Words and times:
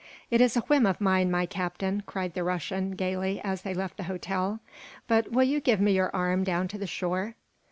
"It 0.31 0.41
is 0.41 0.57
a 0.57 0.61
whim 0.61 0.87
of 0.87 0.99
mine, 0.99 1.29
my 1.29 1.45
Captain," 1.45 2.01
cried 2.07 2.33
the 2.33 2.43
Russian, 2.43 2.95
gayly, 2.95 3.39
as 3.43 3.61
they 3.61 3.75
left 3.75 3.97
the 3.97 4.05
hotel, 4.09 4.59
"but 5.07 5.31
will 5.31 5.43
you 5.43 5.61
give 5.61 5.79
me 5.79 5.91
your 5.91 6.09
arm 6.15 6.43
down 6.43 6.67
to 6.69 6.79
the 6.79 6.87
shore?" 6.87 7.35